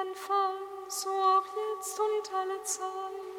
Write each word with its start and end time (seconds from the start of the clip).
Anfang, 0.00 0.54
so 0.88 1.10
auch 1.10 1.44
jetzt 1.56 2.00
und 2.00 2.34
alle 2.34 2.62
Zeit. 2.62 3.29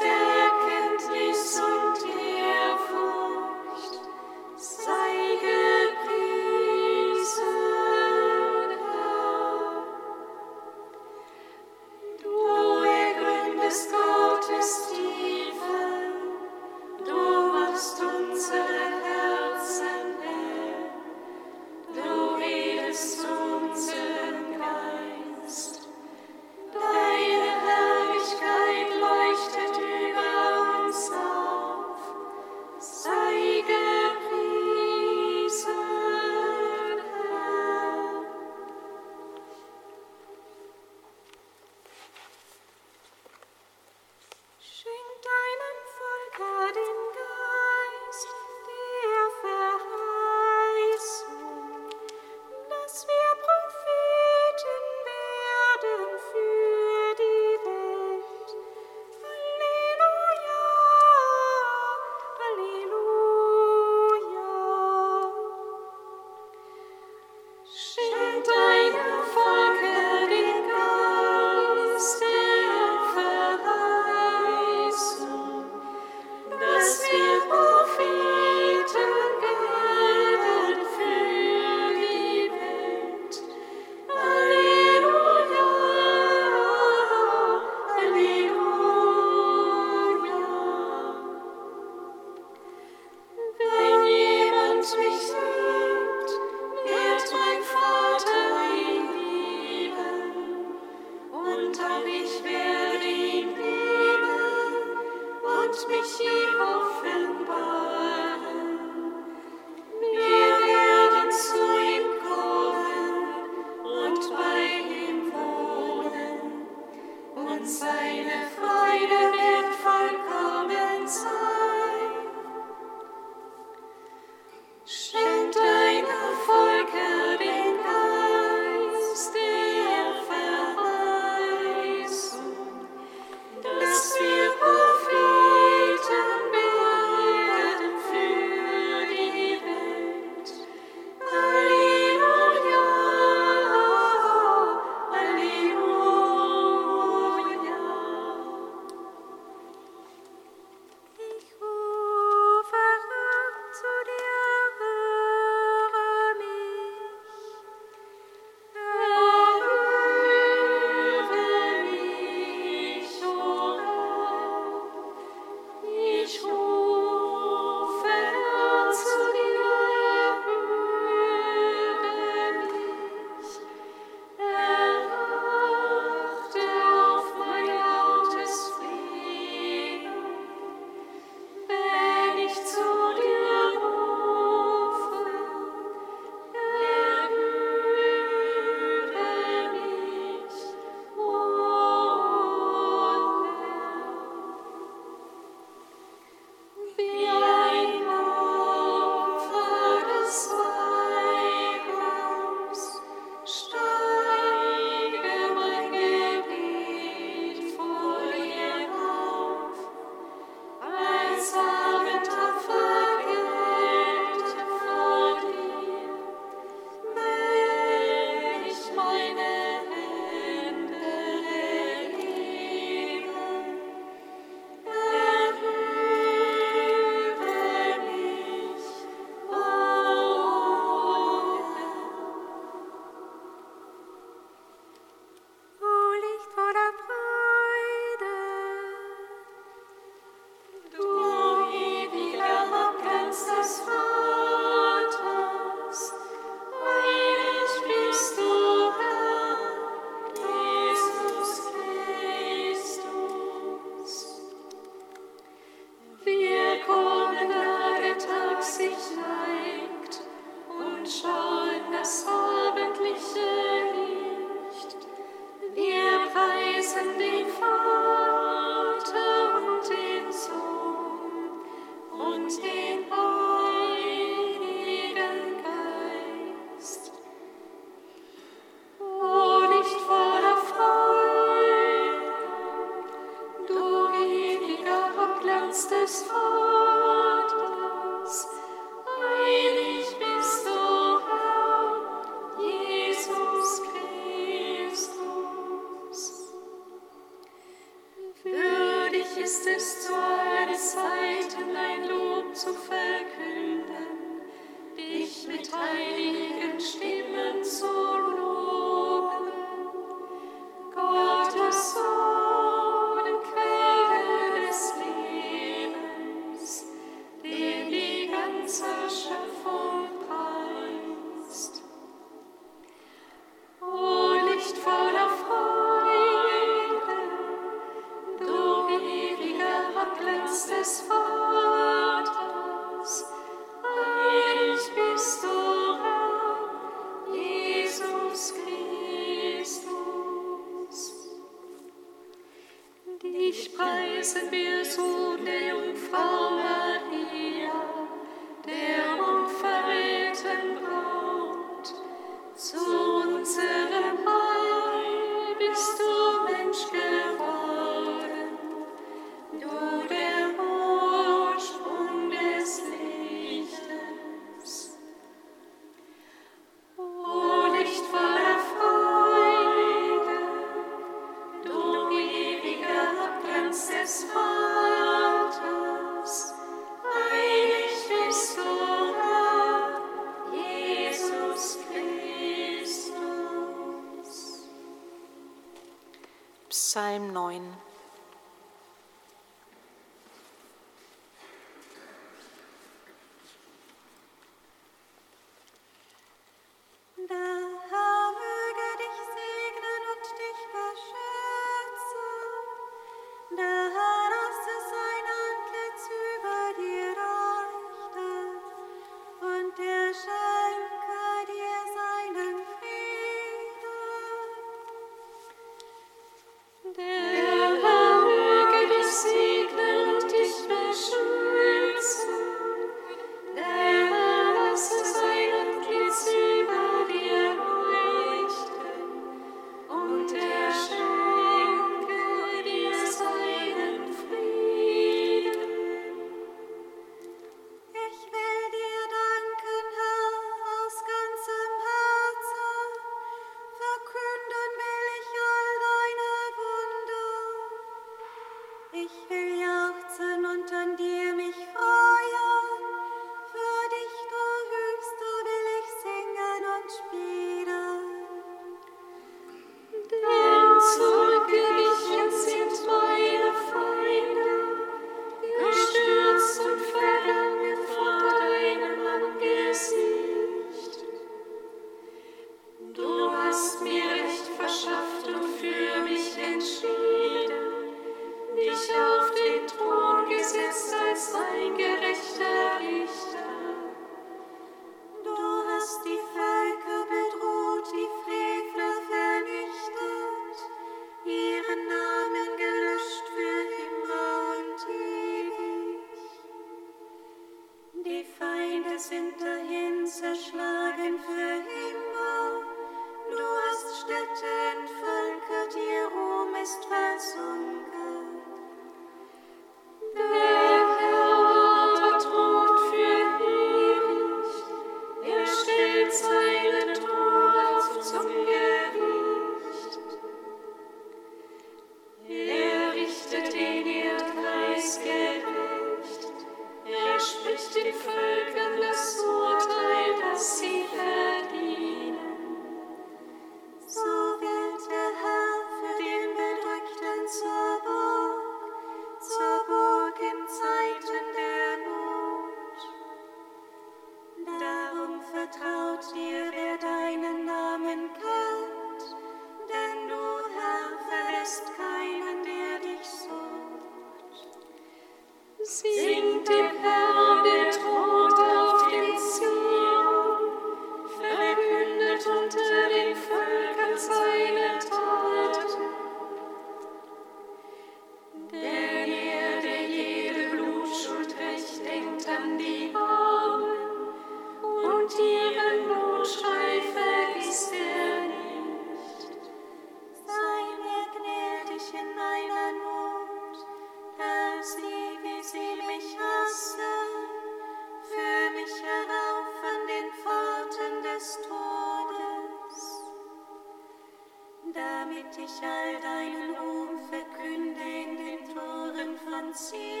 ich 595.37 595.63
all 595.63 596.01
deinen 596.01 596.55
Ruhm 596.57 596.99
verkünde 597.09 597.79
in 597.81 598.17
den 598.17 598.53
Toren 598.53 599.17
von 599.23 599.53
Zion. 599.53 600.00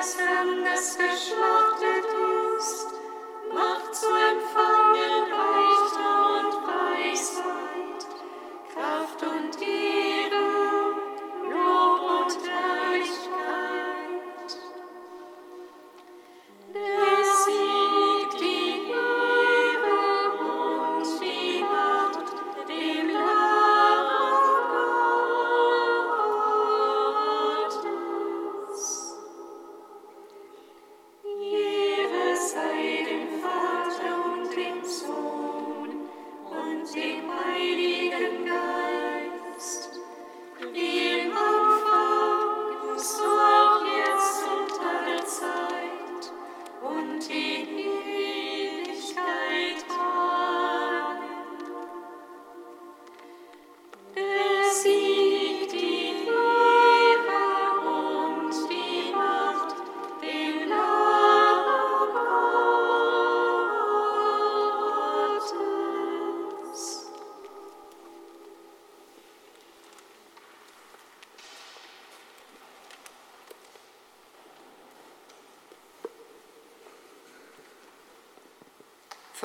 das 0.00 0.94
special. 0.94 1.49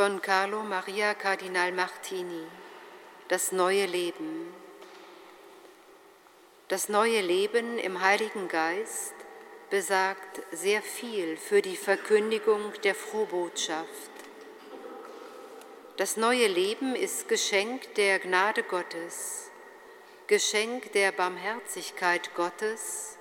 Von 0.05 0.21
Carlo 0.21 0.61
Maria 0.61 1.15
Cardinal 1.15 1.71
Martini 1.71 2.43
Das 3.27 3.51
neue 3.51 3.87
Leben. 3.87 4.53
Das 6.67 6.89
neue 6.89 7.21
Leben 7.21 7.79
im 7.79 8.01
Heiligen 8.01 8.47
Geist 8.47 9.15
besagt 9.71 10.43
sehr 10.51 10.83
viel 10.83 11.37
für 11.37 11.63
die 11.63 11.75
Verkündigung 11.75 12.71
der 12.83 12.93
Frohbotschaft. 12.93 14.11
Das 15.97 16.17
neue 16.17 16.45
Leben 16.45 16.95
ist 16.95 17.27
Geschenk 17.27 17.95
der 17.95 18.19
Gnade 18.19 18.61
Gottes, 18.61 19.49
Geschenk 20.27 20.91
der 20.91 21.13
Barmherzigkeit 21.13 22.35
Gottes, 22.35 23.17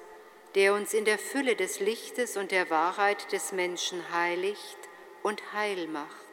der 0.54 0.74
uns 0.74 0.92
in 0.92 1.06
der 1.06 1.18
Fülle 1.18 1.56
des 1.56 1.80
Lichtes 1.80 2.36
und 2.36 2.50
der 2.50 2.68
Wahrheit 2.68 3.32
des 3.32 3.52
Menschen 3.52 4.02
heiligt 4.12 4.80
und 5.22 5.54
heil 5.54 5.88
macht. 5.88 6.23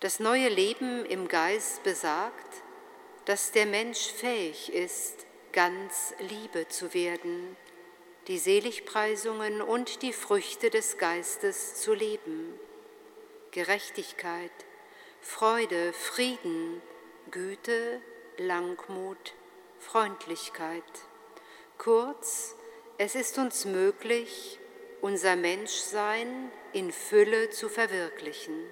Das 0.00 0.20
neue 0.20 0.50
Leben 0.50 1.06
im 1.06 1.26
Geist 1.26 1.82
besagt, 1.82 2.62
dass 3.24 3.52
der 3.52 3.64
Mensch 3.64 4.12
fähig 4.12 4.70
ist, 4.70 5.26
ganz 5.52 6.12
Liebe 6.18 6.68
zu 6.68 6.92
werden, 6.92 7.56
die 8.28 8.36
Seligpreisungen 8.36 9.62
und 9.62 10.02
die 10.02 10.12
Früchte 10.12 10.68
des 10.68 10.98
Geistes 10.98 11.80
zu 11.80 11.94
leben. 11.94 12.60
Gerechtigkeit, 13.52 14.52
Freude, 15.22 15.94
Frieden, 15.94 16.82
Güte, 17.30 18.02
Langmut, 18.36 19.32
Freundlichkeit. 19.78 20.82
Kurz, 21.78 22.54
es 22.98 23.14
ist 23.14 23.38
uns 23.38 23.64
möglich, 23.64 24.58
unser 25.00 25.36
Menschsein 25.36 26.52
in 26.74 26.92
Fülle 26.92 27.48
zu 27.48 27.70
verwirklichen. 27.70 28.62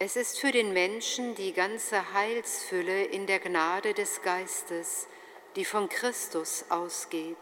Es 0.00 0.14
ist 0.14 0.38
für 0.38 0.52
den 0.52 0.72
Menschen 0.72 1.34
die 1.34 1.52
ganze 1.52 2.12
Heilsfülle 2.12 3.02
in 3.06 3.26
der 3.26 3.40
Gnade 3.40 3.94
des 3.94 4.22
Geistes, 4.22 5.08
die 5.56 5.64
von 5.64 5.88
Christus 5.88 6.66
ausgeht. 6.68 7.36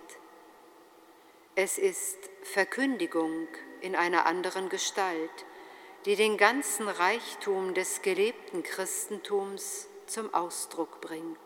Es 1.55 1.77
ist 1.77 2.16
Verkündigung 2.45 3.47
in 3.83 3.95
einer 3.95 4.25
anderen 4.25 4.71
Gestalt, 4.71 5.45
die 6.07 6.16
den 6.16 6.38
ganzen 6.38 6.88
Reichtum 6.88 7.75
des 7.75 8.01
gelebten 8.01 8.62
Christentums 8.62 9.88
zum 10.07 10.33
Ausdruck 10.33 11.03
bringt. 11.03 11.37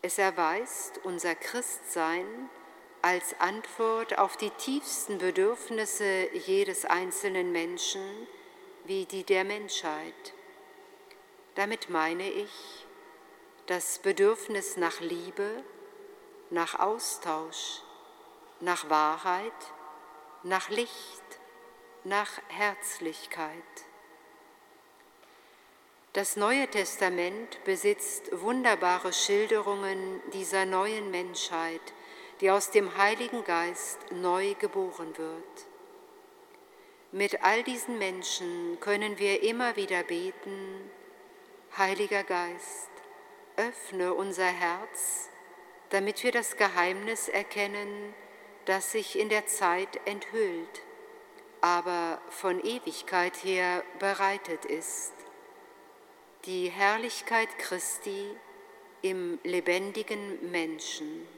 Es 0.00 0.18
erweist 0.18 0.98
unser 1.04 1.36
Christsein 1.36 2.26
als 3.02 3.38
Antwort 3.38 4.18
auf 4.18 4.36
die 4.36 4.50
tiefsten 4.50 5.18
Bedürfnisse 5.18 6.28
jedes 6.32 6.84
einzelnen 6.84 7.52
Menschen, 7.52 8.02
wie 8.84 9.06
die 9.06 9.24
der 9.24 9.44
Menschheit. 9.44 10.34
Damit 11.54 11.90
meine 11.90 12.28
ich 12.28 12.86
das 13.66 13.98
Bedürfnis 13.98 14.76
nach 14.76 15.00
Liebe, 15.00 15.62
nach 16.50 16.78
Austausch, 16.78 17.82
nach 18.60 18.88
Wahrheit, 18.90 19.52
nach 20.42 20.68
Licht, 20.68 21.22
nach 22.04 22.30
Herzlichkeit. 22.48 23.52
Das 26.12 26.36
Neue 26.36 26.68
Testament 26.68 27.64
besitzt 27.64 28.28
wunderbare 28.32 29.12
Schilderungen 29.12 30.20
dieser 30.32 30.66
neuen 30.66 31.10
Menschheit, 31.10 31.80
die 32.40 32.50
aus 32.50 32.70
dem 32.70 32.98
Heiligen 32.98 33.44
Geist 33.44 33.98
neu 34.10 34.54
geboren 34.54 35.16
wird. 35.16 35.71
Mit 37.14 37.42
all 37.42 37.62
diesen 37.62 37.98
Menschen 37.98 38.78
können 38.80 39.18
wir 39.18 39.42
immer 39.42 39.76
wieder 39.76 40.02
beten, 40.02 40.90
Heiliger 41.76 42.24
Geist, 42.24 42.88
öffne 43.58 44.14
unser 44.14 44.46
Herz, 44.46 45.28
damit 45.90 46.24
wir 46.24 46.32
das 46.32 46.56
Geheimnis 46.56 47.28
erkennen, 47.28 48.14
das 48.64 48.92
sich 48.92 49.18
in 49.18 49.28
der 49.28 49.46
Zeit 49.46 50.00
enthüllt, 50.06 50.82
aber 51.60 52.18
von 52.30 52.58
Ewigkeit 52.64 53.44
her 53.44 53.84
bereitet 53.98 54.64
ist. 54.64 55.12
Die 56.46 56.70
Herrlichkeit 56.70 57.58
Christi 57.58 58.24
im 59.02 59.38
lebendigen 59.44 60.50
Menschen. 60.50 61.28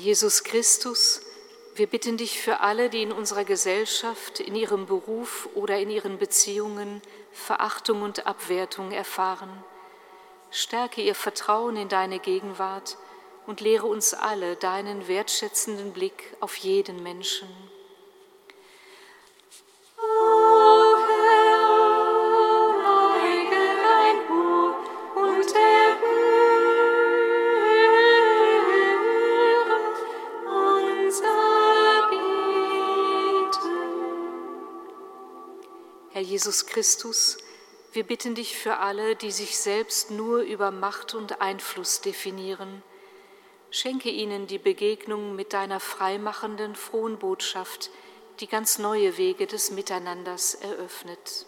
Jesus 0.00 0.44
Christus, 0.44 1.20
wir 1.74 1.86
bitten 1.86 2.16
dich 2.16 2.40
für 2.40 2.60
alle, 2.60 2.88
die 2.88 3.02
in 3.02 3.12
unserer 3.12 3.44
Gesellschaft, 3.44 4.40
in 4.40 4.56
ihrem 4.56 4.86
Beruf 4.86 5.46
oder 5.54 5.78
in 5.78 5.90
ihren 5.90 6.16
Beziehungen 6.16 7.02
Verachtung 7.32 8.00
und 8.00 8.26
Abwertung 8.26 8.92
erfahren. 8.92 9.50
Stärke 10.50 11.02
ihr 11.02 11.14
Vertrauen 11.14 11.76
in 11.76 11.90
deine 11.90 12.18
Gegenwart 12.18 12.96
und 13.46 13.60
lehre 13.60 13.86
uns 13.86 14.14
alle 14.14 14.56
deinen 14.56 15.06
wertschätzenden 15.06 15.92
Blick 15.92 16.34
auf 16.40 16.56
jeden 16.56 17.02
Menschen. 17.02 17.48
Herr 36.12 36.22
Jesus 36.22 36.66
Christus, 36.66 37.38
wir 37.92 38.02
bitten 38.02 38.34
dich 38.34 38.56
für 38.56 38.78
alle, 38.78 39.14
die 39.14 39.30
sich 39.30 39.56
selbst 39.56 40.10
nur 40.10 40.40
über 40.40 40.72
Macht 40.72 41.14
und 41.14 41.40
Einfluss 41.40 42.00
definieren. 42.00 42.82
Schenke 43.70 44.10
ihnen 44.10 44.48
die 44.48 44.58
Begegnung 44.58 45.36
mit 45.36 45.52
deiner 45.52 45.78
freimachenden, 45.78 46.74
frohen 46.74 47.20
Botschaft, 47.20 47.90
die 48.40 48.48
ganz 48.48 48.80
neue 48.80 49.18
Wege 49.18 49.46
des 49.46 49.70
Miteinanders 49.70 50.54
eröffnet. 50.54 51.46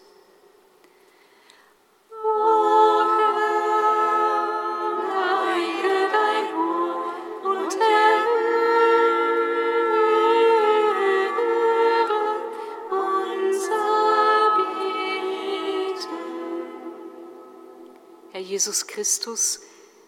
Jesus 18.53 18.85
Christus, 18.85 19.61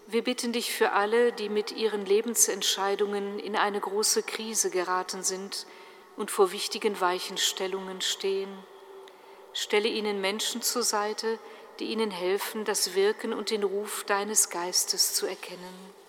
wir 0.05 0.23
bitten 0.23 0.53
dich 0.53 0.71
für 0.71 0.91
alle, 0.91 1.31
die 1.31 1.49
mit 1.49 1.71
ihren 1.71 2.05
Lebensentscheidungen 2.05 3.39
in 3.39 3.55
eine 3.55 3.79
große 3.79 4.21
Krise 4.21 4.69
geraten 4.69 5.23
sind 5.23 5.65
und 6.15 6.29
vor 6.29 6.51
wichtigen 6.51 7.01
Weichenstellungen 7.01 8.01
stehen. 8.01 8.55
Stelle 9.51 9.87
ihnen 9.87 10.21
Menschen 10.21 10.61
zur 10.61 10.83
Seite, 10.83 11.39
die 11.79 11.85
ihnen 11.85 12.11
helfen, 12.11 12.65
das 12.65 12.93
Wirken 12.93 13.33
und 13.33 13.49
den 13.49 13.63
Ruf 13.63 14.03
deines 14.03 14.51
Geistes 14.51 15.15
zu 15.15 15.25
erkennen. 15.25 16.04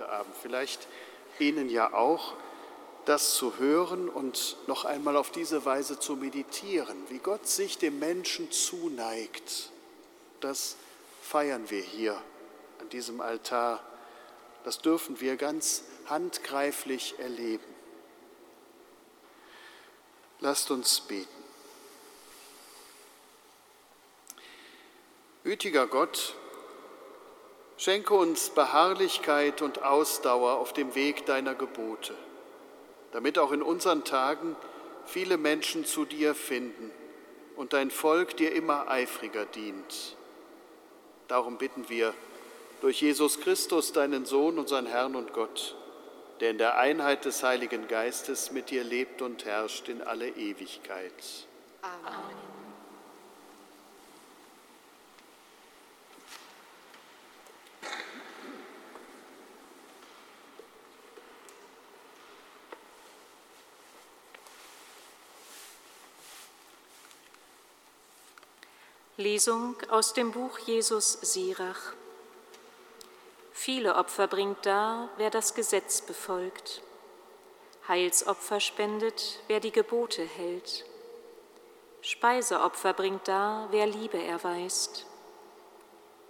Heute 0.00 0.12
Abend. 0.12 0.34
Vielleicht 0.40 0.88
Ihnen 1.38 1.68
ja 1.68 1.92
auch, 1.92 2.34
das 3.04 3.34
zu 3.34 3.58
hören 3.58 4.08
und 4.08 4.56
noch 4.66 4.84
einmal 4.84 5.16
auf 5.16 5.30
diese 5.30 5.64
Weise 5.64 5.98
zu 5.98 6.16
meditieren, 6.16 6.96
wie 7.08 7.18
Gott 7.18 7.46
sich 7.46 7.76
dem 7.78 7.98
Menschen 7.98 8.50
zuneigt. 8.50 9.70
Das 10.40 10.76
feiern 11.22 11.68
wir 11.70 11.82
hier 11.82 12.20
an 12.80 12.88
diesem 12.90 13.20
Altar. 13.20 13.82
Das 14.64 14.78
dürfen 14.78 15.20
wir 15.20 15.36
ganz 15.36 15.84
handgreiflich 16.06 17.18
erleben. 17.18 17.64
Lasst 20.40 20.70
uns 20.70 21.00
beten. 21.00 21.28
Gütiger 25.44 25.86
Gott, 25.86 26.36
Schenke 27.80 28.12
uns 28.12 28.50
Beharrlichkeit 28.50 29.62
und 29.62 29.82
Ausdauer 29.82 30.58
auf 30.58 30.74
dem 30.74 30.94
Weg 30.94 31.24
deiner 31.24 31.54
Gebote, 31.54 32.14
damit 33.12 33.38
auch 33.38 33.52
in 33.52 33.62
unseren 33.62 34.04
Tagen 34.04 34.54
viele 35.06 35.38
Menschen 35.38 35.86
zu 35.86 36.04
dir 36.04 36.34
finden 36.34 36.90
und 37.56 37.72
dein 37.72 37.90
Volk 37.90 38.36
dir 38.36 38.52
immer 38.52 38.90
eifriger 38.90 39.46
dient. 39.46 40.14
Darum 41.26 41.56
bitten 41.56 41.88
wir 41.88 42.12
durch 42.82 43.00
Jesus 43.00 43.40
Christus, 43.40 43.94
deinen 43.94 44.26
Sohn, 44.26 44.58
unseren 44.58 44.84
Herrn 44.84 45.16
und 45.16 45.32
Gott, 45.32 45.74
der 46.40 46.50
in 46.50 46.58
der 46.58 46.76
Einheit 46.76 47.24
des 47.24 47.42
Heiligen 47.42 47.88
Geistes 47.88 48.52
mit 48.52 48.68
dir 48.68 48.84
lebt 48.84 49.22
und 49.22 49.46
herrscht 49.46 49.88
in 49.88 50.02
alle 50.02 50.28
Ewigkeit. 50.28 51.14
Amen. 51.80 52.59
Lesung 69.20 69.76
aus 69.90 70.14
dem 70.14 70.32
Buch 70.32 70.58
Jesus 70.60 71.12
Sirach. 71.20 71.92
Viele 73.52 73.96
Opfer 73.96 74.26
bringt 74.26 74.64
dar, 74.64 75.10
wer 75.18 75.28
das 75.28 75.54
Gesetz 75.54 76.00
befolgt. 76.00 76.80
Heilsopfer 77.86 78.60
spendet, 78.60 79.40
wer 79.46 79.60
die 79.60 79.72
Gebote 79.72 80.22
hält. 80.22 80.86
Speiseopfer 82.00 82.94
bringt 82.94 83.28
dar, 83.28 83.68
wer 83.72 83.86
Liebe 83.86 84.16
erweist. 84.16 85.04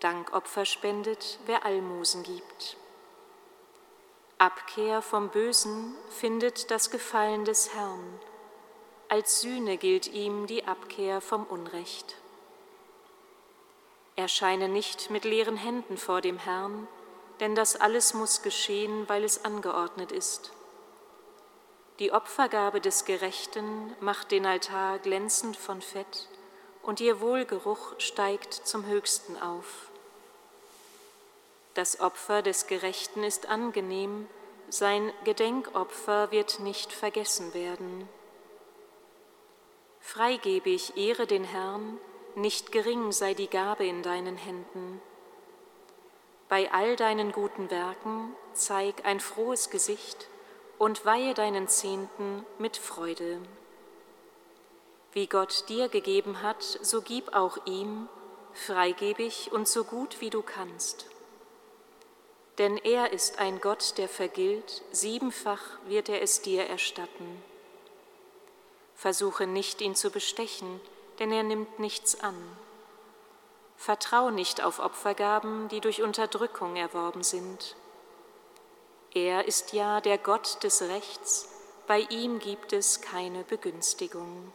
Dankopfer 0.00 0.64
spendet, 0.64 1.38
wer 1.46 1.64
Almosen 1.64 2.24
gibt. 2.24 2.76
Abkehr 4.38 5.00
vom 5.00 5.28
Bösen 5.28 5.94
findet 6.08 6.72
das 6.72 6.90
Gefallen 6.90 7.44
des 7.44 7.72
Herrn. 7.72 8.18
Als 9.08 9.42
Sühne 9.42 9.76
gilt 9.76 10.08
ihm 10.08 10.48
die 10.48 10.64
Abkehr 10.64 11.20
vom 11.20 11.44
Unrecht. 11.44 12.16
Erscheine 14.20 14.68
nicht 14.68 15.10
mit 15.10 15.24
leeren 15.24 15.56
Händen 15.56 15.96
vor 15.96 16.20
dem 16.20 16.38
Herrn, 16.38 16.86
denn 17.40 17.56
das 17.56 17.74
alles 17.74 18.14
muss 18.14 18.42
geschehen, 18.42 19.08
weil 19.08 19.24
es 19.24 19.44
angeordnet 19.44 20.12
ist. 20.12 20.52
Die 21.98 22.12
Opfergabe 22.12 22.80
des 22.80 23.04
Gerechten 23.04 23.94
macht 24.00 24.30
den 24.30 24.46
Altar 24.46 24.98
glänzend 25.00 25.56
von 25.56 25.82
Fett, 25.82 26.28
und 26.82 27.00
ihr 27.00 27.20
Wohlgeruch 27.20 27.94
steigt 27.98 28.54
zum 28.54 28.86
Höchsten 28.86 29.36
auf. 29.36 29.90
Das 31.74 32.00
Opfer 32.00 32.42
des 32.42 32.66
Gerechten 32.66 33.22
ist 33.22 33.48
angenehm, 33.48 34.28
sein 34.70 35.12
Gedenkopfer 35.24 36.30
wird 36.30 36.60
nicht 36.60 36.92
vergessen 36.92 37.54
werden. 37.54 38.08
Freigebig 40.00 40.96
ehre 40.96 41.26
den 41.26 41.44
Herrn, 41.44 41.98
nicht 42.36 42.72
gering 42.72 43.12
sei 43.12 43.34
die 43.34 43.48
Gabe 43.48 43.86
in 43.86 44.02
deinen 44.02 44.36
Händen. 44.36 45.00
Bei 46.48 46.72
all 46.72 46.96
deinen 46.96 47.32
guten 47.32 47.70
Werken 47.70 48.34
zeig 48.54 49.04
ein 49.04 49.20
frohes 49.20 49.70
Gesicht 49.70 50.28
und 50.78 51.04
weihe 51.04 51.34
deinen 51.34 51.68
Zehnten 51.68 52.44
mit 52.58 52.76
Freude. 52.76 53.40
Wie 55.12 55.26
Gott 55.26 55.68
dir 55.68 55.88
gegeben 55.88 56.42
hat, 56.42 56.62
so 56.62 57.02
gib 57.02 57.34
auch 57.34 57.66
ihm, 57.66 58.08
freigebig 58.52 59.52
und 59.52 59.68
so 59.68 59.84
gut 59.84 60.20
wie 60.20 60.30
du 60.30 60.42
kannst. 60.42 61.06
Denn 62.58 62.76
er 62.78 63.12
ist 63.12 63.38
ein 63.38 63.60
Gott, 63.60 63.96
der 63.96 64.08
vergilt, 64.08 64.82
siebenfach 64.90 65.62
wird 65.86 66.08
er 66.08 66.20
es 66.22 66.42
dir 66.42 66.64
erstatten. 66.64 67.42
Versuche 68.94 69.46
nicht, 69.46 69.80
ihn 69.80 69.94
zu 69.94 70.10
bestechen, 70.10 70.80
denn 71.20 71.30
er 71.30 71.44
nimmt 71.44 71.78
nichts 71.78 72.18
an. 72.20 72.34
Vertrau 73.76 74.30
nicht 74.30 74.62
auf 74.62 74.80
Opfergaben, 74.80 75.68
die 75.68 75.80
durch 75.80 76.02
Unterdrückung 76.02 76.76
erworben 76.76 77.22
sind. 77.22 77.76
Er 79.14 79.46
ist 79.46 79.72
ja 79.72 80.00
der 80.00 80.18
Gott 80.18 80.62
des 80.64 80.82
Rechts, 80.82 81.48
bei 81.86 82.00
ihm 82.00 82.38
gibt 82.38 82.72
es 82.72 83.00
keine 83.00 83.44
Begünstigung. 83.44 84.52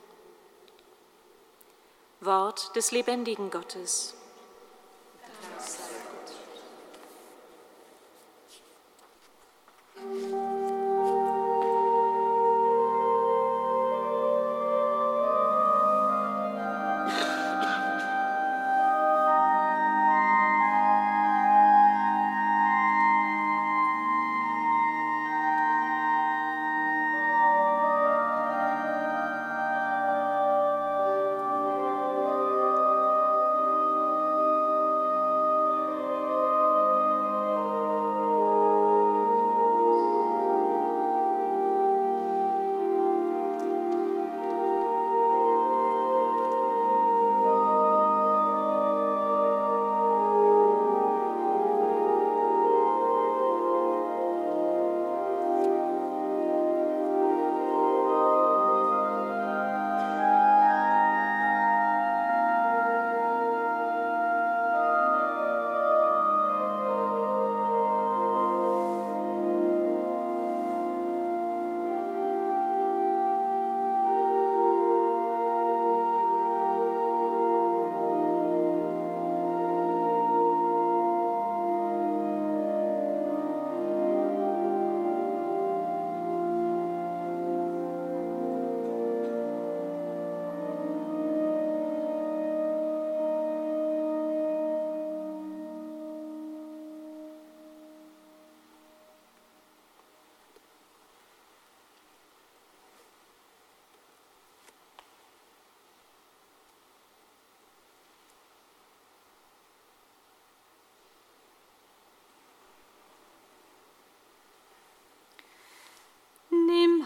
Wort 2.22 2.76
des 2.76 2.92
lebendigen 2.92 3.52
Gottes. 3.52 4.16
Dank 9.96 10.45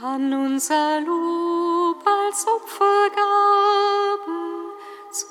an 0.01 0.33
unser 0.33 1.01
Lob 1.01 1.97
als 2.07 2.47
Opfergabe 2.47 3.19
zu 5.11 5.25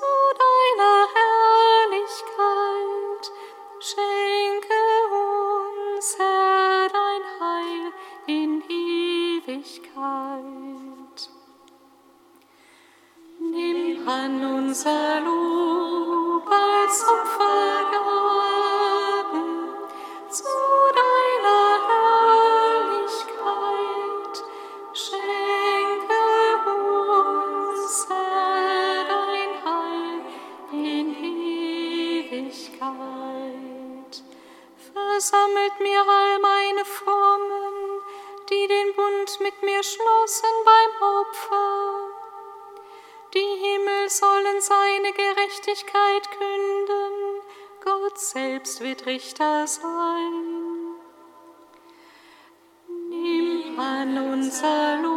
Gerechtigkeit 45.69 46.31
künden, 46.31 47.41
Gott 47.83 48.17
selbst 48.17 48.81
wird 48.81 49.05
Richter 49.05 49.67
sein. 49.67 50.95
Nimm 53.09 53.79
an 53.79 54.17
unser 54.17 54.97
Lob 54.97 55.08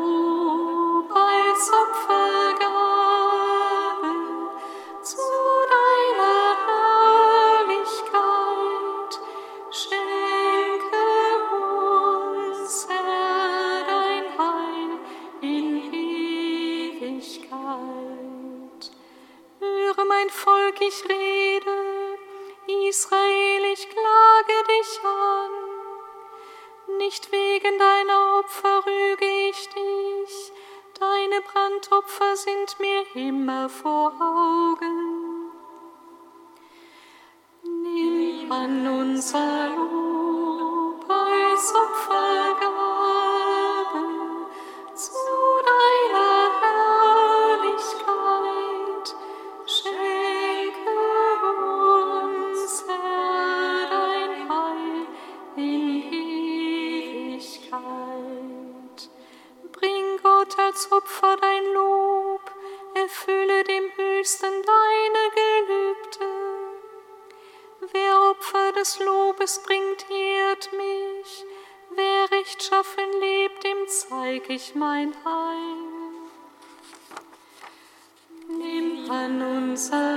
an 79.91 80.12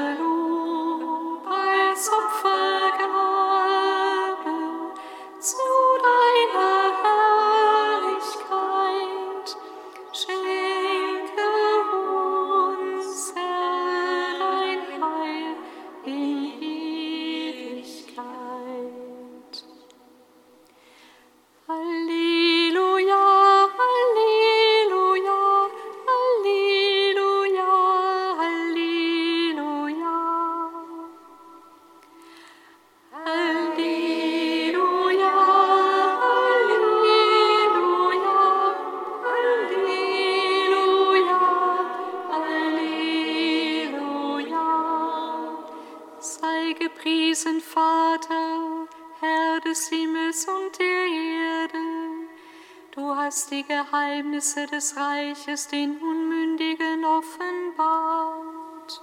Geheimnisse 54.46 54.68
des 54.68 54.96
Reiches 54.96 55.68
den 55.68 55.98
Unmündigen 56.00 57.04
offenbart. 57.06 59.02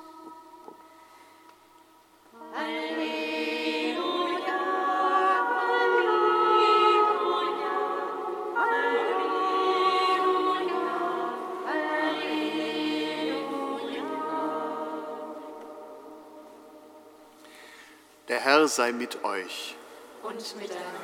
Der 18.28 18.40
Herr 18.40 18.68
sei 18.68 18.92
mit 18.92 19.24
euch. 19.24 19.74
Und 20.22 20.56
mit 20.56 20.70
deinem. 20.70 21.01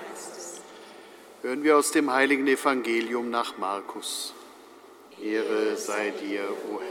Hören 1.48 1.64
wir 1.64 1.78
aus 1.78 1.92
dem 1.92 2.12
heiligen 2.12 2.46
Evangelium 2.46 3.30
nach 3.30 3.56
Markus. 3.56 4.34
Ehre 5.18 5.78
sei 5.78 6.10
dir, 6.10 6.42
o 6.42 6.78
Herr. 6.78 6.88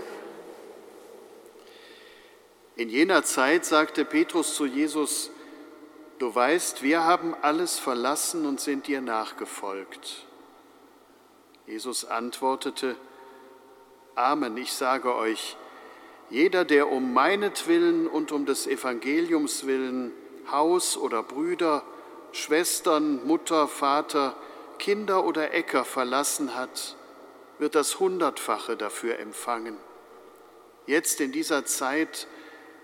In 2.76 2.90
jener 2.90 3.22
Zeit 3.22 3.66
sagte 3.66 4.04
Petrus 4.04 4.56
zu 4.56 4.66
Jesus, 4.66 5.30
Du 6.18 6.34
weißt, 6.34 6.82
wir 6.82 7.04
haben 7.04 7.36
alles 7.44 7.78
verlassen 7.78 8.48
und 8.48 8.60
sind 8.60 8.88
dir 8.88 9.00
nachgefolgt. 9.00 10.26
Jesus 11.68 12.06
antwortete, 12.06 12.96
Amen, 14.16 14.58
ich 14.58 14.74
sage 14.74 15.14
euch, 15.14 15.56
jeder, 16.32 16.66
der 16.66 16.92
um 16.92 17.14
meinetwillen 17.14 18.08
und 18.08 18.32
um 18.32 18.48
des 18.48 18.66
Evangeliums 18.66 19.68
willen 19.68 20.12
Haus 20.50 20.98
oder 20.98 21.22
Brüder, 21.22 21.84
Schwestern, 22.32 23.26
Mutter, 23.26 23.68
Vater, 23.68 24.36
Kinder 24.80 25.26
oder 25.26 25.54
Äcker 25.54 25.86
verlassen 25.86 26.56
hat, 26.56 26.96
wird 27.60 27.76
das 27.76 28.00
Hundertfache 28.00 28.78
dafür 28.78 29.20
empfangen. 29.20 29.78
Jetzt 30.86 31.20
in 31.20 31.32
dieser 31.32 31.66
Zeit 31.66 32.28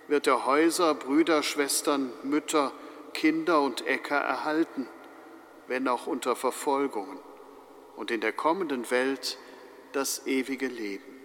wird 0.07 0.27
er 0.27 0.45
Häuser, 0.45 0.95
Brüder, 0.95 1.43
Schwestern, 1.43 2.11
Mütter, 2.23 2.71
Kinder 3.13 3.61
und 3.61 3.85
Äcker 3.85 4.17
erhalten, 4.17 4.87
wenn 5.67 5.87
auch 5.87 6.07
unter 6.07 6.35
Verfolgungen, 6.35 7.19
und 7.95 8.11
in 8.11 8.21
der 8.21 8.33
kommenden 8.33 8.89
Welt 8.91 9.37
das 9.91 10.25
ewige 10.25 10.67
Leben. 10.67 11.21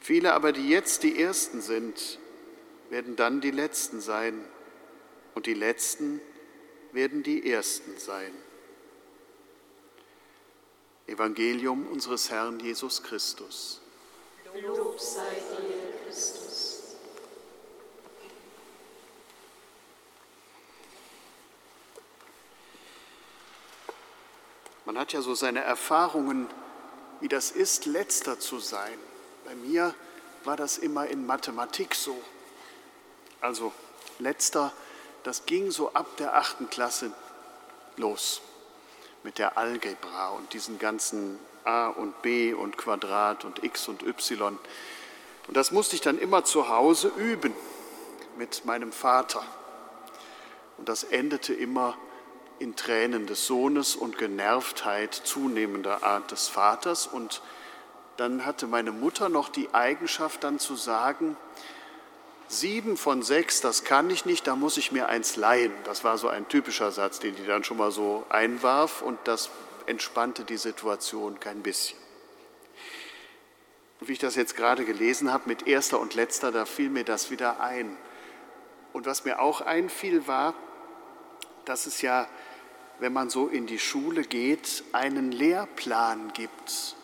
Viele 0.00 0.34
aber, 0.34 0.52
die 0.52 0.68
jetzt 0.68 1.02
die 1.02 1.20
Ersten 1.20 1.60
sind, 1.60 2.18
werden 2.90 3.16
dann 3.16 3.40
die 3.40 3.50
Letzten 3.50 4.00
sein, 4.00 4.44
und 5.34 5.46
die 5.46 5.54
Letzten 5.54 6.20
werden 6.94 7.22
die 7.22 7.50
Ersten 7.50 7.98
sein. 7.98 8.32
Evangelium 11.06 11.86
unseres 11.88 12.30
Herrn 12.30 12.60
Jesus 12.60 13.02
Christus. 13.02 13.80
Lob 14.62 15.00
sei 15.00 15.34
dir, 15.34 16.04
Christus. 16.04 16.94
Man 24.84 24.98
hat 24.98 25.12
ja 25.12 25.20
so 25.20 25.34
seine 25.34 25.60
Erfahrungen 25.60 26.48
wie 27.20 27.28
das 27.28 27.50
ist, 27.50 27.86
letzter 27.86 28.38
zu 28.38 28.58
sein. 28.58 28.98
Bei 29.44 29.54
mir 29.54 29.94
war 30.44 30.56
das 30.56 30.78
immer 30.78 31.06
in 31.06 31.26
Mathematik 31.26 31.94
so. 31.94 32.16
Also 33.40 33.72
letzter, 34.18 34.72
das 35.24 35.46
ging 35.46 35.70
so 35.70 35.92
ab 35.92 36.06
der 36.18 36.36
achten 36.36 36.70
Klasse 36.70 37.10
los 37.96 38.40
mit 39.22 39.38
der 39.38 39.58
Algebra 39.58 40.28
und 40.28 40.52
diesen 40.52 40.78
ganzen 40.78 41.38
a 41.64 41.88
und 41.88 42.20
b 42.22 42.52
und 42.52 42.76
Quadrat 42.76 43.44
und 43.44 43.64
x 43.64 43.88
und 43.88 44.02
y. 44.06 44.58
Und 45.48 45.56
das 45.56 45.72
musste 45.72 45.96
ich 45.96 46.02
dann 46.02 46.18
immer 46.18 46.44
zu 46.44 46.68
Hause 46.68 47.08
üben 47.16 47.54
mit 48.36 48.64
meinem 48.66 48.92
Vater. 48.92 49.42
Und 50.76 50.88
das 50.88 51.04
endete 51.04 51.54
immer 51.54 51.96
in 52.58 52.76
Tränen 52.76 53.26
des 53.26 53.46
Sohnes 53.46 53.96
und 53.96 54.18
Genervtheit 54.18 55.14
zunehmender 55.14 56.02
Art 56.02 56.30
des 56.30 56.48
Vaters. 56.48 57.06
Und 57.06 57.42
dann 58.16 58.44
hatte 58.44 58.66
meine 58.66 58.92
Mutter 58.92 59.28
noch 59.28 59.48
die 59.48 59.72
Eigenschaft 59.72 60.44
dann 60.44 60.58
zu 60.58 60.76
sagen, 60.76 61.36
sieben 62.48 62.96
von 62.96 63.22
sechs, 63.22 63.60
das 63.60 63.84
kann 63.84 64.10
ich 64.10 64.24
nicht, 64.24 64.46
da 64.46 64.56
muss 64.56 64.76
ich 64.76 64.92
mir 64.92 65.08
eins 65.08 65.36
leihen. 65.36 65.72
Das 65.84 66.04
war 66.04 66.18
so 66.18 66.28
ein 66.28 66.48
typischer 66.48 66.92
Satz, 66.92 67.18
den 67.18 67.34
die 67.36 67.46
dann 67.46 67.64
schon 67.64 67.76
mal 67.76 67.90
so 67.90 68.24
einwarf 68.28 69.02
und 69.02 69.18
das 69.24 69.50
entspannte 69.86 70.44
die 70.44 70.56
Situation 70.56 71.40
kein 71.40 71.62
bisschen. 71.62 71.98
Und 74.00 74.08
wie 74.08 74.12
ich 74.12 74.18
das 74.18 74.36
jetzt 74.36 74.56
gerade 74.56 74.84
gelesen 74.84 75.32
habe 75.32 75.44
mit 75.48 75.66
erster 75.66 76.00
und 76.00 76.14
letzter, 76.14 76.52
da 76.52 76.64
fiel 76.64 76.90
mir 76.90 77.04
das 77.04 77.30
wieder 77.30 77.60
ein. 77.60 77.96
Und 78.92 79.06
was 79.06 79.24
mir 79.24 79.40
auch 79.40 79.60
einfiel, 79.60 80.26
war, 80.26 80.54
dass 81.64 81.86
es 81.86 82.02
ja, 82.02 82.28
wenn 82.98 83.12
man 83.12 83.30
so 83.30 83.48
in 83.48 83.66
die 83.66 83.78
Schule 83.78 84.22
geht, 84.22 84.84
einen 84.92 85.32
Lehrplan 85.32 86.32
gibt, 86.32 86.96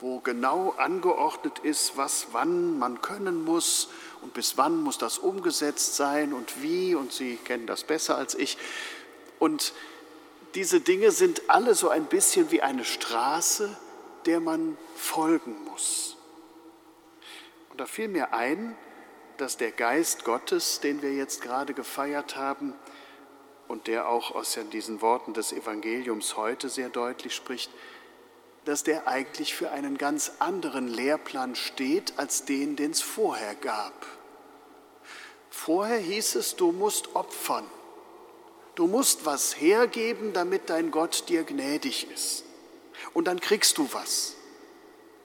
wo 0.00 0.20
genau 0.20 0.74
angeordnet 0.78 1.58
ist, 1.60 1.96
was 1.96 2.28
wann 2.32 2.78
man 2.78 3.02
können 3.02 3.44
muss 3.44 3.88
und 4.22 4.34
bis 4.34 4.56
wann 4.56 4.82
muss 4.82 4.98
das 4.98 5.18
umgesetzt 5.18 5.96
sein 5.96 6.32
und 6.32 6.62
wie, 6.62 6.94
und 6.94 7.12
Sie 7.12 7.36
kennen 7.36 7.66
das 7.66 7.84
besser 7.84 8.16
als 8.16 8.34
ich. 8.34 8.58
Und 9.38 9.72
diese 10.54 10.80
Dinge 10.80 11.10
sind 11.12 11.48
alle 11.48 11.74
so 11.74 11.88
ein 11.88 12.06
bisschen 12.06 12.50
wie 12.50 12.62
eine 12.62 12.84
Straße, 12.84 13.76
der 14.26 14.40
man 14.40 14.76
folgen 14.94 15.64
muss. 15.64 16.16
Und 17.70 17.80
da 17.80 17.86
fiel 17.86 18.08
mir 18.08 18.34
ein, 18.34 18.76
dass 19.36 19.56
der 19.56 19.70
Geist 19.70 20.24
Gottes, 20.24 20.80
den 20.80 21.00
wir 21.02 21.14
jetzt 21.14 21.40
gerade 21.40 21.72
gefeiert 21.72 22.36
haben 22.36 22.74
und 23.68 23.86
der 23.86 24.08
auch 24.08 24.34
aus 24.34 24.58
diesen 24.72 25.00
Worten 25.00 25.32
des 25.32 25.52
Evangeliums 25.52 26.36
heute 26.36 26.68
sehr 26.68 26.90
deutlich 26.90 27.34
spricht, 27.34 27.70
dass 28.64 28.82
der 28.82 29.08
eigentlich 29.08 29.54
für 29.54 29.70
einen 29.70 29.98
ganz 29.98 30.32
anderen 30.38 30.88
Lehrplan 30.88 31.54
steht 31.54 32.18
als 32.18 32.44
den, 32.44 32.76
den 32.76 32.90
es 32.90 33.00
vorher 33.00 33.54
gab. 33.54 34.06
Vorher 35.50 35.98
hieß 35.98 36.36
es, 36.36 36.56
du 36.56 36.72
musst 36.72 37.14
opfern. 37.14 37.66
Du 38.74 38.86
musst 38.86 39.26
was 39.26 39.60
hergeben, 39.60 40.32
damit 40.32 40.70
dein 40.70 40.90
Gott 40.90 41.28
dir 41.28 41.44
gnädig 41.44 42.10
ist. 42.10 42.44
Und 43.12 43.26
dann 43.26 43.40
kriegst 43.40 43.78
du 43.78 43.88
was. 43.92 44.34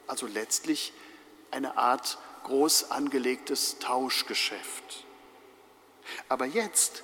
Also 0.07 0.27
letztlich 0.27 0.93
eine 1.51 1.77
Art 1.77 2.17
groß 2.43 2.91
angelegtes 2.91 3.79
Tauschgeschäft. 3.79 5.05
Aber 6.29 6.45
jetzt 6.45 7.03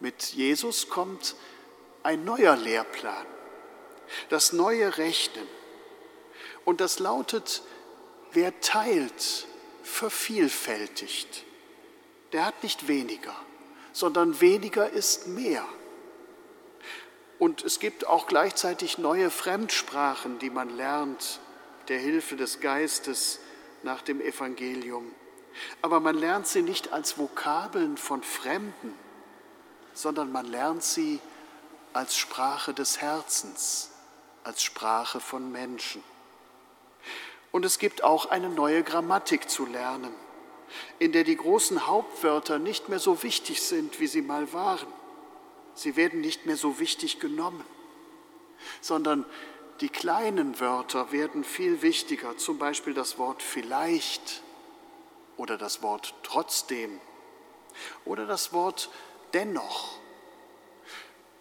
mit 0.00 0.22
Jesus 0.34 0.88
kommt 0.88 1.34
ein 2.02 2.24
neuer 2.24 2.56
Lehrplan, 2.56 3.26
das 4.28 4.52
neue 4.52 4.98
Rechnen. 4.98 5.46
Und 6.64 6.80
das 6.80 6.98
lautet, 6.98 7.62
wer 8.32 8.60
teilt, 8.60 9.46
vervielfältigt. 9.82 11.44
Der 12.32 12.46
hat 12.46 12.62
nicht 12.62 12.88
weniger, 12.88 13.36
sondern 13.92 14.40
weniger 14.40 14.88
ist 14.90 15.28
mehr. 15.28 15.64
Und 17.38 17.62
es 17.62 17.78
gibt 17.78 18.06
auch 18.06 18.26
gleichzeitig 18.26 18.98
neue 18.98 19.30
Fremdsprachen, 19.30 20.38
die 20.38 20.50
man 20.50 20.74
lernt, 20.76 21.40
der 21.88 21.98
Hilfe 21.98 22.36
des 22.36 22.60
Geistes 22.60 23.40
nach 23.82 24.02
dem 24.02 24.20
Evangelium. 24.20 25.12
Aber 25.82 26.00
man 26.00 26.16
lernt 26.16 26.46
sie 26.46 26.62
nicht 26.62 26.92
als 26.92 27.18
Vokabeln 27.18 27.96
von 27.96 28.22
Fremden, 28.22 28.94
sondern 29.92 30.32
man 30.32 30.46
lernt 30.46 30.82
sie 30.82 31.20
als 31.92 32.16
Sprache 32.16 32.74
des 32.74 33.00
Herzens, 33.00 33.90
als 34.44 34.62
Sprache 34.62 35.20
von 35.20 35.50
Menschen. 35.50 36.02
Und 37.50 37.64
es 37.64 37.78
gibt 37.78 38.04
auch 38.04 38.26
eine 38.26 38.48
neue 38.48 38.82
Grammatik 38.82 39.48
zu 39.48 39.66
lernen, 39.66 40.12
in 40.98 41.12
der 41.12 41.24
die 41.24 41.36
großen 41.36 41.86
Hauptwörter 41.86 42.58
nicht 42.58 42.88
mehr 42.88 42.98
so 42.98 43.22
wichtig 43.22 43.62
sind, 43.62 44.00
wie 44.00 44.06
sie 44.06 44.22
mal 44.22 44.52
waren. 44.52 44.88
Sie 45.74 45.96
werden 45.96 46.20
nicht 46.20 46.46
mehr 46.46 46.56
so 46.56 46.78
wichtig 46.78 47.20
genommen, 47.20 47.64
sondern 48.80 49.24
die 49.80 49.88
kleinen 49.88 50.60
Wörter 50.60 51.10
werden 51.10 51.42
viel 51.42 51.82
wichtiger, 51.82 52.36
zum 52.36 52.58
Beispiel 52.58 52.94
das 52.94 53.18
Wort 53.18 53.42
vielleicht 53.42 54.42
oder 55.36 55.58
das 55.58 55.82
Wort 55.82 56.14
trotzdem 56.22 57.00
oder 58.04 58.26
das 58.26 58.52
Wort 58.52 58.90
dennoch. 59.32 59.98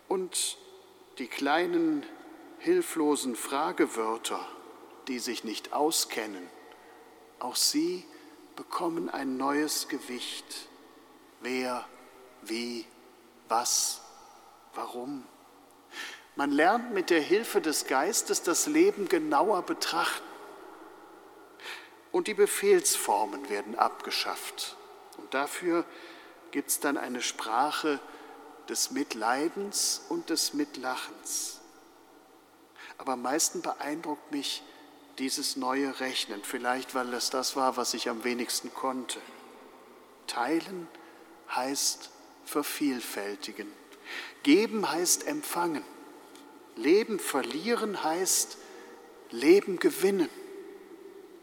Und 0.08 0.58
die 1.20 1.28
kleinen 1.28 2.06
hilflosen 2.64 3.36
Fragewörter, 3.36 4.39
die 5.09 5.20
sich 5.20 5.43
nicht 5.43 5.74
auskennen, 5.74 6.49
auch 7.39 7.57
sie 7.57 8.05
bekommen 8.55 9.09
ein 9.09 9.36
neues 9.36 9.89
Gewicht. 9.89 10.45
Wer, 11.41 11.86
wie, 12.41 12.86
was, 13.49 13.99
warum. 14.76 15.26
Man 16.38 16.51
lernt 16.51 16.93
mit 16.93 17.09
der 17.09 17.20
Hilfe 17.20 17.59
des 17.59 17.86
Geistes 17.86 18.43
das 18.43 18.66
Leben 18.66 19.09
genauer 19.09 19.64
betrachten. 19.64 20.24
Und 22.14 22.28
die 22.28 22.34
Befehlsformen 22.34 23.49
werden 23.49 23.78
abgeschafft. 23.78 24.78
Und 25.18 25.34
dafür 25.34 25.84
gibt 26.51 26.70
es 26.70 26.80
dann 26.80 26.95
eine 26.95 27.22
Sprache 27.22 27.99
des 28.70 28.91
Mitleidens 28.91 30.05
und 30.07 30.30
des 30.30 30.53
Mitlachens. 30.53 31.59
Aber 32.98 33.14
am 33.14 33.22
meisten 33.22 33.62
beeindruckt 33.62 34.32
mich 34.32 34.64
dieses 35.20 35.56
neue 35.56 36.00
Rechnen, 36.00 36.41
vielleicht 36.44 36.96
weil 36.96 37.14
es 37.14 37.30
das 37.30 37.56
war, 37.56 37.78
was 37.78 37.94
ich 37.94 38.10
am 38.10 38.24
wenigsten 38.24 38.74
konnte. 38.74 39.20
Teilen 40.28 40.88
heißt 41.50 42.10
vervielfältigen. 42.46 43.72
Geben 44.44 44.89
heißt 44.89 45.28
empfangen. 45.28 45.84
Leben 46.76 47.20
verlieren 47.20 48.04
heißt 48.04 48.58
Leben 49.32 49.80
gewinnen. 49.80 50.30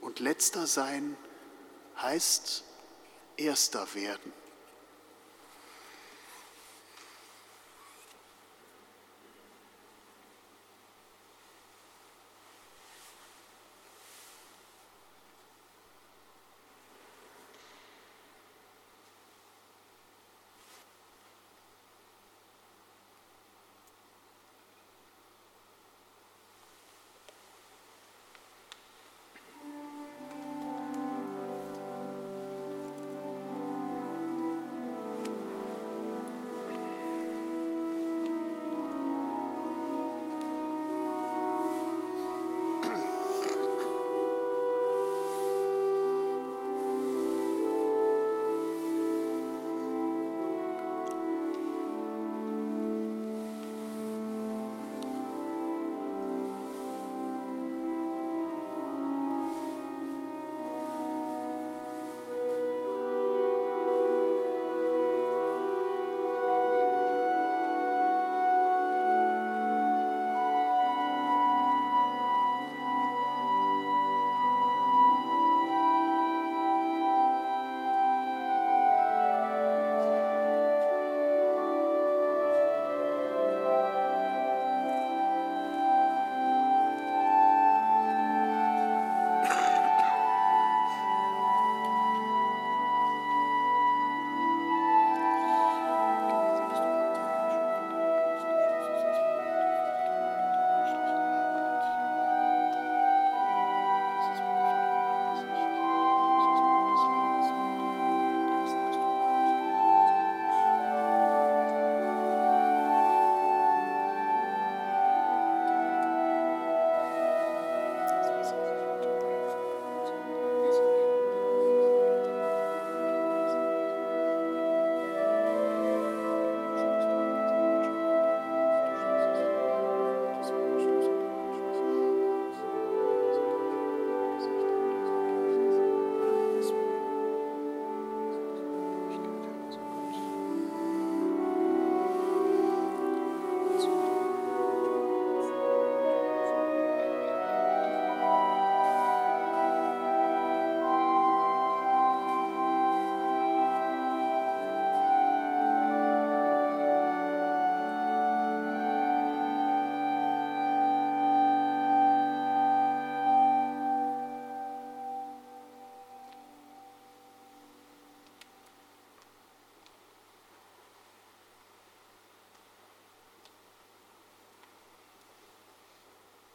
Und 0.00 0.20
letzter 0.20 0.66
sein 0.66 1.16
heißt 1.98 2.64
erster 3.36 3.94
werden. 3.94 4.32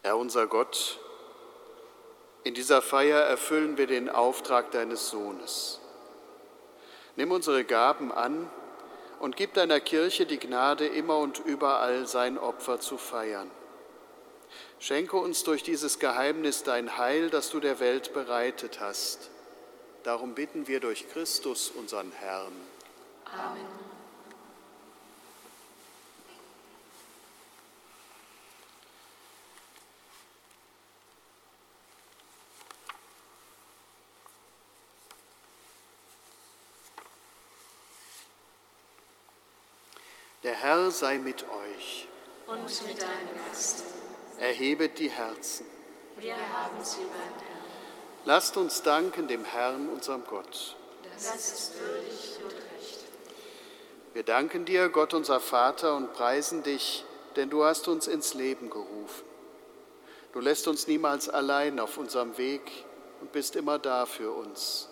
Herr 0.06 0.18
unser 0.18 0.46
Gott, 0.46 1.00
in 2.44 2.54
dieser 2.54 2.84
Feier 2.84 3.22
erfüllen 3.22 3.80
wir 3.80 3.88
den 3.88 4.08
Auftrag 4.08 4.70
deines 4.70 5.10
Sohnes. 5.10 5.80
Nimm 7.16 7.32
unsere 7.32 7.64
Gaben 7.64 8.12
an 8.12 8.48
und 9.20 9.36
gib 9.36 9.56
deiner 9.56 9.80
Kirche 9.80 10.28
die 10.28 10.38
Gnade, 10.38 10.86
immer 10.86 11.18
und 11.18 11.40
überall 11.40 12.06
sein 12.06 12.38
Opfer 12.38 12.80
zu 12.80 13.00
feiern. 13.00 13.50
Schenke 14.78 15.18
uns 15.18 15.44
durch 15.44 15.64
dieses 15.64 15.98
Geheimnis 15.98 16.62
dein 16.62 17.00
Heil, 17.00 17.32
das 17.32 17.50
du 17.50 17.60
der 17.60 17.80
Welt 17.80 18.14
bereitet 18.14 18.80
hast. 18.80 19.32
Darum 20.04 20.36
bitten 20.36 20.68
wir 20.68 20.82
durch 20.82 21.10
Christus, 21.10 21.72
unseren 21.72 22.12
Herrn. 22.12 22.54
Amen. 23.34 23.86
Der 40.46 40.54
Herr 40.86 40.92
sei 40.92 41.18
mit 41.18 41.44
euch. 41.44 42.08
Und 42.46 42.88
mit 42.88 43.02
deinem 43.02 43.48
Geist. 43.48 43.86
Erhebet 44.40 45.00
die 45.00 45.10
Herzen. 45.10 45.66
Wir 46.18 46.36
haben 46.36 46.84
sie 46.84 47.00
beim 47.00 47.10
Herrn. 47.12 47.64
Lasst 48.26 48.56
uns 48.56 48.84
danken 48.84 49.28
dem 49.28 49.46
Herrn, 49.46 49.90
unserem 49.90 50.24
Gott. 50.26 50.76
Das 51.16 51.36
ist 51.36 51.80
würdig 51.80 52.38
und 52.44 52.52
recht. 52.52 53.00
Wir 54.14 54.22
danken 54.22 54.66
dir, 54.66 54.90
Gott 54.90 55.16
unser 55.16 55.40
Vater, 55.40 55.96
und 55.96 56.14
preisen 56.14 56.62
dich, 56.62 57.04
denn 57.36 57.50
du 57.50 57.64
hast 57.64 57.88
uns 57.88 58.06
ins 58.06 58.36
Leben 58.36 58.70
gerufen. 58.70 59.26
Du 60.34 60.40
lässt 60.40 60.68
uns 60.68 60.86
niemals 60.86 61.30
allein 61.30 61.80
auf 61.80 61.98
unserem 61.98 62.38
Weg 62.38 62.62
und 63.22 63.32
bist 63.32 63.56
immer 63.56 63.80
da 63.80 64.06
für 64.06 64.30
uns. 64.30 64.90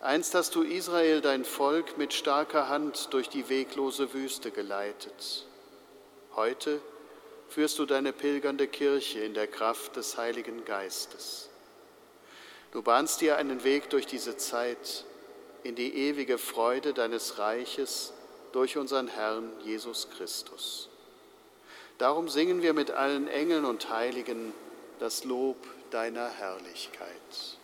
Einst 0.00 0.34
hast 0.34 0.54
du 0.54 0.62
Israel, 0.62 1.20
dein 1.20 1.44
Volk, 1.44 1.96
mit 1.96 2.12
starker 2.12 2.68
Hand 2.68 3.12
durch 3.12 3.28
die 3.28 3.48
weglose 3.48 4.12
Wüste 4.12 4.50
geleitet. 4.50 5.46
Heute 6.34 6.80
führst 7.48 7.78
du 7.78 7.86
deine 7.86 8.12
pilgernde 8.12 8.66
Kirche 8.66 9.20
in 9.20 9.32
der 9.32 9.46
Kraft 9.46 9.96
des 9.96 10.18
Heiligen 10.18 10.64
Geistes. 10.64 11.48
Du 12.72 12.82
bahnst 12.82 13.22
dir 13.22 13.38
einen 13.38 13.64
Weg 13.64 13.88
durch 13.88 14.06
diese 14.06 14.36
Zeit 14.36 15.04
in 15.62 15.74
die 15.74 15.94
ewige 15.94 16.36
Freude 16.36 16.92
deines 16.92 17.38
Reiches 17.38 18.12
durch 18.52 18.76
unseren 18.76 19.08
Herrn 19.08 19.50
Jesus 19.64 20.10
Christus. 20.10 20.90
Darum 21.96 22.28
singen 22.28 22.60
wir 22.60 22.74
mit 22.74 22.90
allen 22.90 23.28
Engeln 23.28 23.64
und 23.64 23.88
Heiligen 23.88 24.52
das 24.98 25.24
Lob 25.24 25.56
deiner 25.90 26.28
Herrlichkeit. 26.28 27.56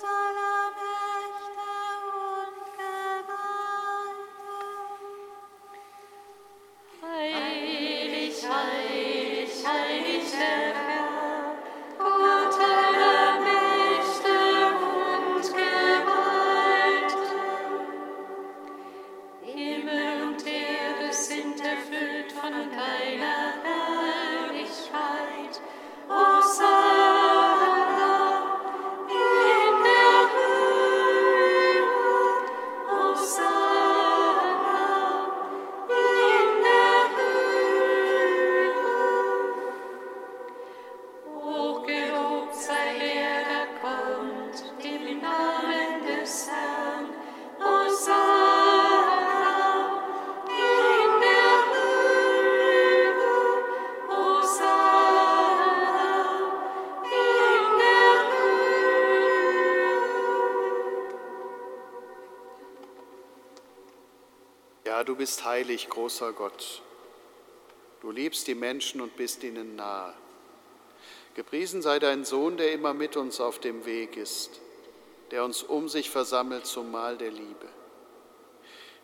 Du 0.00 0.53
heilig, 65.74 65.88
großer 65.88 66.32
Gott. 66.32 66.82
Du 68.00 68.12
liebst 68.12 68.46
die 68.46 68.54
Menschen 68.54 69.00
und 69.00 69.16
bist 69.16 69.42
ihnen 69.42 69.74
nahe. 69.74 70.14
Gepriesen 71.34 71.82
sei 71.82 71.98
dein 71.98 72.24
Sohn, 72.24 72.56
der 72.56 72.72
immer 72.72 72.94
mit 72.94 73.16
uns 73.16 73.40
auf 73.40 73.58
dem 73.58 73.84
Weg 73.84 74.16
ist, 74.16 74.60
der 75.32 75.44
uns 75.44 75.64
um 75.64 75.88
sich 75.88 76.10
versammelt 76.10 76.64
zum 76.66 76.92
Mahl 76.92 77.16
der 77.16 77.32
Liebe. 77.32 77.68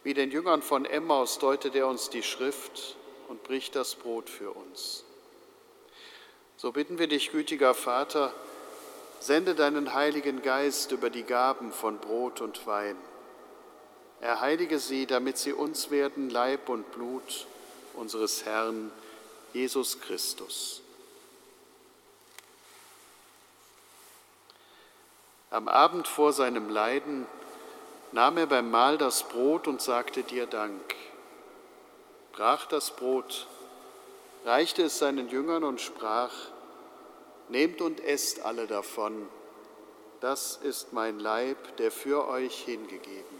Wie 0.04 0.14
den 0.14 0.30
Jüngern 0.30 0.62
von 0.62 0.84
Emmaus 0.84 1.40
deutet 1.40 1.74
er 1.74 1.88
uns 1.88 2.08
die 2.08 2.22
Schrift 2.22 2.96
und 3.26 3.42
bricht 3.42 3.74
das 3.74 3.96
Brot 3.96 4.30
für 4.30 4.52
uns. 4.52 5.04
So 6.56 6.70
bitten 6.70 7.00
wir 7.00 7.08
dich, 7.08 7.32
gütiger 7.32 7.74
Vater, 7.74 8.32
sende 9.18 9.56
deinen 9.56 9.92
Heiligen 9.92 10.40
Geist 10.42 10.92
über 10.92 11.10
die 11.10 11.24
Gaben 11.24 11.72
von 11.72 11.98
Brot 11.98 12.40
und 12.40 12.64
Wein 12.64 12.96
er 14.20 14.40
heilige 14.40 14.78
sie, 14.78 15.06
damit 15.06 15.38
sie 15.38 15.52
uns 15.52 15.90
werden 15.90 16.28
Leib 16.28 16.68
und 16.68 16.90
Blut 16.92 17.46
unseres 17.94 18.44
Herrn 18.44 18.92
Jesus 19.52 20.00
Christus. 20.00 20.82
Am 25.50 25.68
Abend 25.68 26.06
vor 26.06 26.32
seinem 26.32 26.68
Leiden 26.68 27.26
nahm 28.12 28.36
er 28.36 28.46
beim 28.46 28.70
Mahl 28.70 28.98
das 28.98 29.24
Brot 29.24 29.66
und 29.66 29.80
sagte 29.80 30.22
dir 30.22 30.46
Dank, 30.46 30.94
brach 32.32 32.66
das 32.66 32.90
Brot, 32.90 33.48
reichte 34.44 34.84
es 34.84 34.98
seinen 34.98 35.28
Jüngern 35.28 35.64
und 35.64 35.80
sprach, 35.80 36.32
Nehmt 37.48 37.80
und 37.80 37.98
esst 37.98 38.42
alle 38.42 38.68
davon, 38.68 39.28
das 40.20 40.56
ist 40.62 40.92
mein 40.92 41.18
Leib, 41.18 41.76
der 41.78 41.90
für 41.90 42.28
euch 42.28 42.60
hingegeben 42.60 43.39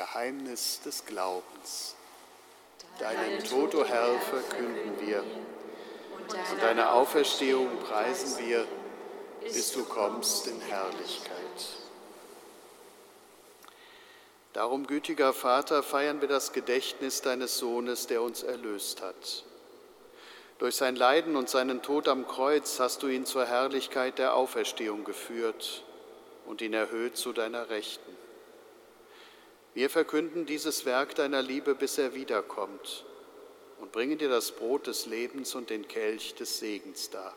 Geheimnis 0.00 0.80
des 0.82 1.04
Glaubens. 1.04 1.94
Deinen 2.98 3.44
Tod, 3.44 3.74
o 3.74 3.84
Herr, 3.84 4.18
verkünden 4.18 4.98
wir 5.06 5.22
und 6.22 6.62
deine 6.62 6.92
Auferstehung 6.92 7.68
preisen 7.80 8.46
wir, 8.46 8.66
bis 9.42 9.72
du 9.72 9.84
kommst 9.84 10.46
in 10.46 10.58
Herrlichkeit. 10.62 11.36
Darum, 14.54 14.86
gütiger 14.86 15.34
Vater, 15.34 15.82
feiern 15.82 16.22
wir 16.22 16.28
das 16.28 16.54
Gedächtnis 16.54 17.20
deines 17.20 17.58
Sohnes, 17.58 18.06
der 18.06 18.22
uns 18.22 18.42
erlöst 18.42 19.02
hat. 19.02 19.44
Durch 20.58 20.76
sein 20.76 20.96
Leiden 20.96 21.36
und 21.36 21.50
seinen 21.50 21.82
Tod 21.82 22.08
am 22.08 22.26
Kreuz 22.26 22.80
hast 22.80 23.02
du 23.02 23.08
ihn 23.08 23.26
zur 23.26 23.44
Herrlichkeit 23.44 24.18
der 24.18 24.34
Auferstehung 24.34 25.04
geführt 25.04 25.84
und 26.46 26.62
ihn 26.62 26.72
erhöht 26.72 27.18
zu 27.18 27.34
deiner 27.34 27.68
Rechten. 27.68 28.19
Wir 29.74 29.88
verkünden 29.88 30.46
dieses 30.46 30.84
Werk 30.84 31.14
deiner 31.14 31.42
Liebe, 31.42 31.74
bis 31.74 31.96
er 31.98 32.14
wiederkommt 32.14 33.04
und 33.80 33.92
bringen 33.92 34.18
dir 34.18 34.28
das 34.28 34.50
Brot 34.52 34.86
des 34.88 35.06
Lebens 35.06 35.54
und 35.54 35.70
den 35.70 35.86
Kelch 35.86 36.34
des 36.34 36.58
Segens 36.58 37.10
dar. 37.10 37.34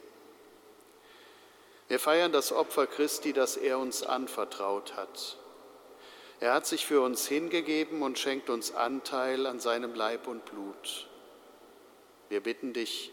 Wir 1.87 1.99
feiern 1.99 2.31
das 2.31 2.51
Opfer 2.51 2.87
Christi, 2.87 3.33
das 3.33 3.55
er 3.55 3.77
uns 3.77 4.03
anvertraut 4.03 4.95
hat. 4.95 5.37
Er 6.39 6.53
hat 6.53 6.65
sich 6.65 6.85
für 6.85 7.01
uns 7.01 7.27
hingegeben 7.27 8.01
und 8.01 8.17
schenkt 8.17 8.49
uns 8.49 8.73
Anteil 8.73 9.45
an 9.45 9.59
seinem 9.59 9.93
Leib 9.93 10.27
und 10.27 10.43
Blut. 10.45 11.07
Wir 12.29 12.41
bitten 12.41 12.73
dich, 12.73 13.11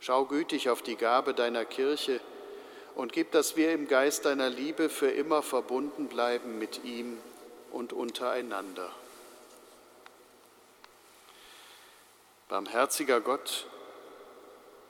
schau 0.00 0.24
gütig 0.24 0.70
auf 0.70 0.80
die 0.80 0.96
Gabe 0.96 1.34
deiner 1.34 1.66
Kirche 1.66 2.20
und 2.94 3.12
gib, 3.12 3.30
dass 3.32 3.56
wir 3.56 3.72
im 3.72 3.88
Geist 3.88 4.24
deiner 4.24 4.48
Liebe 4.48 4.88
für 4.88 5.10
immer 5.10 5.42
verbunden 5.42 6.08
bleiben 6.08 6.58
mit 6.58 6.82
ihm 6.82 7.18
und 7.76 7.92
untereinander. 7.92 8.90
Barmherziger 12.48 13.20
Gott, 13.20 13.66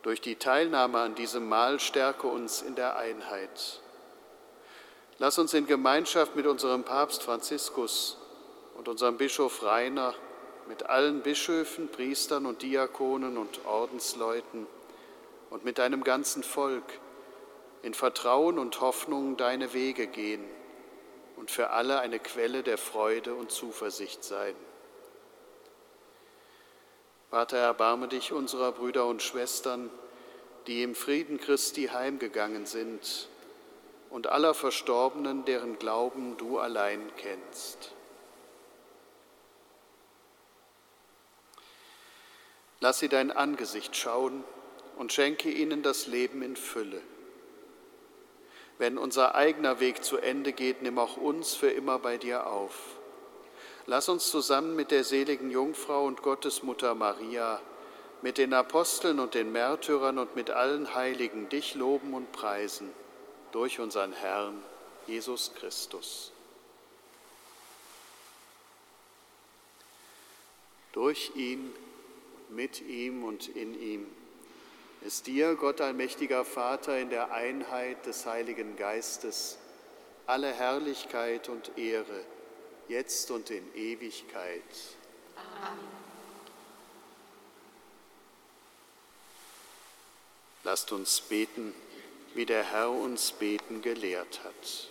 durch 0.03 0.20
die 0.20 0.37
Teilnahme 0.37 1.01
an 1.01 1.16
diesem 1.16 1.49
Mahl 1.49 1.80
stärke 1.80 2.28
uns 2.28 2.62
in 2.62 2.76
der 2.76 2.97
Einheit. 2.97 3.80
Lass 5.18 5.39
uns 5.39 5.53
in 5.53 5.66
Gemeinschaft 5.66 6.37
mit 6.37 6.47
unserem 6.47 6.84
Papst 6.84 7.24
Franziskus 7.24 8.18
und 8.76 8.89
unserem 8.89 9.16
Bischof 9.16 9.64
Rainer, 9.64 10.14
mit 10.68 10.84
allen 10.84 11.22
Bischöfen, 11.22 11.89
Priestern 11.89 12.47
und 12.47 12.62
Diakonen 12.62 13.37
und 13.37 13.64
Ordensleuten 13.66 14.66
und 15.51 15.64
mit 15.64 15.78
deinem 15.78 16.05
ganzen 16.05 16.43
Volk 16.43 16.84
in 17.82 17.95
Vertrauen 17.95 18.59
und 18.59 18.80
Hoffnung 18.80 19.37
deine 19.37 19.72
Wege 19.72 20.07
gehen 20.07 20.45
und 21.37 21.51
für 21.51 21.70
alle 21.70 22.01
eine 22.01 22.18
Quelle 22.18 22.62
der 22.62 22.78
Freude 22.78 23.34
und 23.34 23.51
Zuversicht 23.51 24.24
sein. 24.24 24.55
Vater, 27.30 27.59
erbarme 27.59 28.09
dich 28.09 28.32
unserer 28.32 28.72
Brüder 28.72 29.07
und 29.07 29.22
Schwestern, 29.22 29.91
die 30.66 30.82
im 30.82 30.95
Frieden 30.95 31.39
Christi 31.39 31.89
heimgegangen 31.93 32.66
sind, 32.66 33.28
und 34.09 34.28
aller 34.28 34.55
Verstorbenen, 34.55 35.45
deren 35.45 35.78
Glauben 35.78 36.37
du 36.37 36.59
allein 36.59 37.11
kennst. 37.16 37.93
Lass 42.80 43.01
sie 43.01 43.09
dein 43.09 43.30
Angesicht 43.30 43.97
schauen 43.97 44.45
und 44.97 45.12
schenke 45.12 45.51
ihnen 45.51 45.82
das 45.82 46.07
Leben 46.07 46.43
in 46.43 46.57
Fülle. 46.57 47.03
Wenn 48.79 48.99
unser 48.99 49.35
eigener 49.35 49.81
Weg 49.81 50.05
zu 50.05 50.18
Ende 50.18 50.53
geht, 50.53 50.83
nimm 50.83 50.99
auch 50.99 51.16
uns 51.16 51.55
für 51.55 51.70
immer 51.70 51.99
bei 51.99 52.18
dir 52.18 52.47
auf 52.47 52.97
Lass 53.89 54.09
uns 54.09 54.31
zusammen 54.33 54.74
mit 54.74 54.91
der 54.91 55.05
seligen 55.05 55.49
Jungfrau 55.49 56.07
und 56.07 56.20
Gottesmutter 56.22 56.97
Maria, 56.97 57.61
mit 58.20 58.37
den 58.37 58.53
Aposteln 58.53 59.20
und 59.20 59.35
den 59.35 59.53
Märtyrern 59.53 60.18
und 60.18 60.35
mit 60.35 60.51
allen 60.51 60.93
Heiligen 60.97 61.49
dich 61.49 61.77
loben 61.77 62.12
und 62.12 62.33
preisen 62.33 62.91
durch 63.53 63.79
unseren 63.79 64.12
Herrn 64.12 64.61
Jesus 65.07 65.53
Christus. 65.55 66.33
Durch 70.93 71.31
ihn, 71.37 71.72
mit 72.49 72.81
ihm 72.81 73.22
und 73.22 73.47
in 73.47 73.81
ihm 73.81 74.07
ist 75.07 75.29
dir, 75.29 75.55
Gott 75.55 75.81
allmächtiger 75.81 76.45
Vater, 76.45 76.99
in 76.99 77.11
der 77.11 77.33
Einheit 77.33 78.05
des 78.07 78.27
Heiligen 78.27 78.77
Geistes 78.77 79.57
alle 80.27 80.53
Herrlichkeit 80.53 81.49
und 81.49 81.79
Ehre 81.79 82.25
jetzt 82.89 83.31
und 83.31 83.51
in 83.51 83.63
Ewigkeit. 83.77 84.63
Amen. 85.63 85.79
Lasst 90.65 90.91
uns 90.91 91.21
beten, 91.21 91.73
wie 92.35 92.45
der 92.45 92.65
Herr 92.65 92.91
uns 92.91 93.31
beten 93.31 93.83
gelehrt 93.83 94.41
hat. 94.43 94.91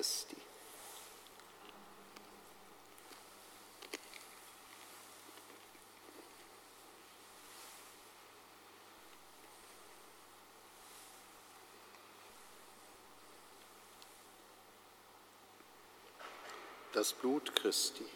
Christi. 0.00 0.36
Das 16.94 17.12
Blut 17.12 17.54
Christi. 17.54 18.06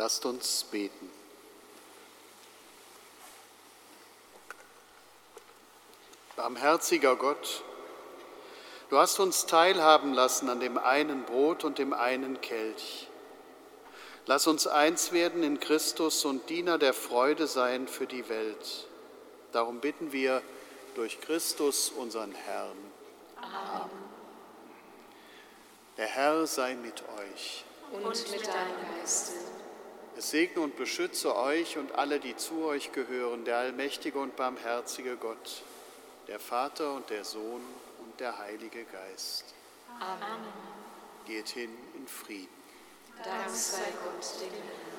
Lasst 0.00 0.24
uns 0.24 0.64
beten. 0.64 1.10
Barmherziger 6.36 7.16
Gott, 7.16 7.62
du 8.88 8.96
hast 8.96 9.20
uns 9.20 9.44
teilhaben 9.44 10.14
lassen 10.14 10.48
an 10.48 10.58
dem 10.58 10.78
einen 10.78 11.24
Brot 11.24 11.64
und 11.64 11.76
dem 11.76 11.92
einen 11.92 12.40
Kelch. 12.40 13.08
Lass 14.24 14.46
uns 14.46 14.66
eins 14.66 15.12
werden 15.12 15.42
in 15.42 15.60
Christus 15.60 16.24
und 16.24 16.48
Diener 16.48 16.78
der 16.78 16.94
Freude 16.94 17.46
sein 17.46 17.86
für 17.86 18.06
die 18.06 18.26
Welt. 18.30 18.88
Darum 19.52 19.80
bitten 19.80 20.12
wir 20.12 20.40
durch 20.94 21.20
Christus, 21.20 21.90
unseren 21.90 22.32
Herrn. 22.32 22.78
Amen. 23.36 23.90
Der 25.98 26.06
Herr 26.06 26.46
sei 26.46 26.74
mit 26.76 27.02
euch. 27.18 27.66
Und 27.92 28.30
mit 28.30 28.46
deinem 28.46 28.96
Geiste. 28.96 29.59
Es 30.16 30.30
segne 30.30 30.62
und 30.62 30.76
beschütze 30.76 31.34
euch 31.36 31.78
und 31.78 31.92
alle, 31.92 32.20
die 32.20 32.36
zu 32.36 32.64
euch 32.64 32.92
gehören, 32.92 33.44
der 33.44 33.58
allmächtige 33.58 34.18
und 34.18 34.36
barmherzige 34.36 35.16
Gott 35.16 35.62
der 36.30 36.38
Vater 36.38 36.94
und 36.94 37.10
der 37.10 37.24
Sohn 37.24 37.60
und 38.04 38.20
der 38.20 38.38
Heilige 38.38 38.84
Geist. 38.84 39.44
Amen. 39.98 40.44
Geht 41.26 41.48
hin 41.48 41.70
in 41.96 42.06
Frieden. 42.06 42.48
Dank 43.24 43.50
sei 43.50 43.92
Gott, 44.04 44.40
dem 44.40 44.52
Herrn. 44.52 44.89